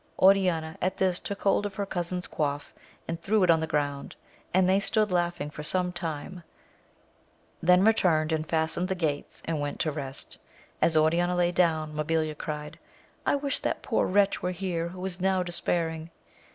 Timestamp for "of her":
1.63-1.85